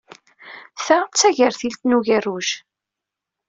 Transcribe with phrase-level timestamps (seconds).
[0.85, 2.49] Ta d tagertilt n ugerruj.